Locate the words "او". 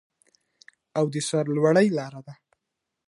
0.97-1.05